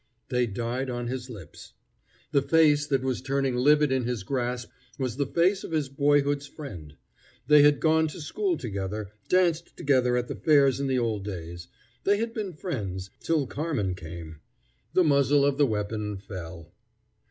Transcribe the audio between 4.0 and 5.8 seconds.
his grasp was the face of